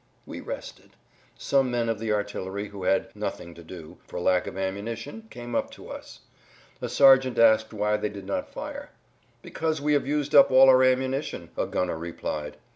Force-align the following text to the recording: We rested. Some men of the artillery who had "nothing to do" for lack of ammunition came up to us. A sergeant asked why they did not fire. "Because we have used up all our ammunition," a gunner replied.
We 0.25 0.39
rested. 0.39 0.93
Some 1.37 1.69
men 1.69 1.87
of 1.87 1.99
the 1.99 2.11
artillery 2.11 2.69
who 2.69 2.85
had 2.85 3.15
"nothing 3.15 3.53
to 3.53 3.63
do" 3.63 3.99
for 4.07 4.19
lack 4.19 4.47
of 4.47 4.57
ammunition 4.57 5.27
came 5.29 5.53
up 5.53 5.69
to 5.73 5.89
us. 5.91 6.21
A 6.81 6.89
sergeant 6.89 7.37
asked 7.37 7.71
why 7.71 7.97
they 7.97 8.09
did 8.09 8.25
not 8.25 8.51
fire. 8.51 8.89
"Because 9.43 9.79
we 9.79 9.93
have 9.93 10.07
used 10.07 10.33
up 10.33 10.49
all 10.49 10.69
our 10.69 10.81
ammunition," 10.83 11.51
a 11.55 11.67
gunner 11.67 11.99
replied. 11.99 12.57